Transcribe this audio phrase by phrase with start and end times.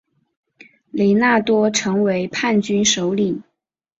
[0.89, 3.43] 雷纳多成为叛军首领。